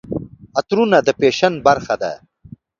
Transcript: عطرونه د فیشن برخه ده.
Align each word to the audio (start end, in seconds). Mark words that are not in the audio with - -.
عطرونه 0.57 0.97
د 1.03 1.07
فیشن 1.19 1.53
برخه 1.67 1.95
ده. 2.01 2.13